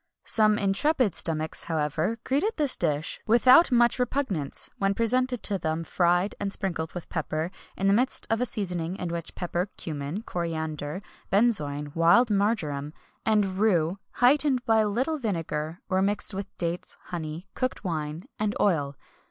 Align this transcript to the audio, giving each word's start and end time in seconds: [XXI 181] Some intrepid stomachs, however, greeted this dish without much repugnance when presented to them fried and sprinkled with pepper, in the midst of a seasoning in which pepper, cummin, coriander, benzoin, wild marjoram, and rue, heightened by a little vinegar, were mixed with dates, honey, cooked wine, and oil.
[XXI 0.25 0.33
181] 0.33 0.33
Some 0.33 0.63
intrepid 0.63 1.13
stomachs, 1.13 1.63
however, 1.65 2.17
greeted 2.23 2.53
this 2.57 2.75
dish 2.75 3.21
without 3.27 3.71
much 3.71 3.99
repugnance 3.99 4.67
when 4.79 4.95
presented 4.95 5.43
to 5.43 5.59
them 5.59 5.83
fried 5.83 6.33
and 6.39 6.51
sprinkled 6.51 6.93
with 6.95 7.07
pepper, 7.07 7.51
in 7.77 7.85
the 7.85 7.93
midst 7.93 8.25
of 8.31 8.41
a 8.41 8.45
seasoning 8.47 8.95
in 8.95 9.09
which 9.09 9.35
pepper, 9.35 9.69
cummin, 9.77 10.23
coriander, 10.23 11.03
benzoin, 11.31 11.91
wild 11.93 12.31
marjoram, 12.31 12.93
and 13.27 13.59
rue, 13.59 13.99
heightened 14.13 14.65
by 14.65 14.79
a 14.79 14.89
little 14.89 15.19
vinegar, 15.19 15.81
were 15.87 16.01
mixed 16.01 16.33
with 16.33 16.47
dates, 16.57 16.97
honey, 17.11 17.45
cooked 17.53 17.83
wine, 17.83 18.23
and 18.39 18.55
oil. 18.59 18.95